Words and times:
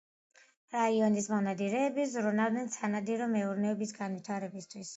რაიონის 0.75 1.27
მონადირეები 1.33 2.07
ზრუნავდნენ 2.15 2.73
სანადირო 2.79 3.31
მეურნეობის 3.37 3.97
განვითარებისათვის. 4.03 4.87